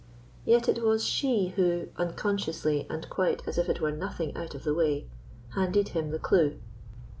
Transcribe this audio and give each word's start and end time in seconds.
Yet 0.45 0.67
it 0.67 0.81
was 0.83 1.05
she 1.05 1.49
who 1.49 1.89
unconsciously 1.95 2.87
and 2.89 3.07
quite 3.07 3.47
as 3.47 3.59
if 3.59 3.69
it 3.69 3.81
were 3.81 3.91
nothing 3.91 4.35
out 4.35 4.55
of 4.55 4.63
the 4.63 4.73
way 4.73 5.07
handed 5.53 5.89
him 5.89 6.09
the 6.09 6.17
clue. 6.17 6.59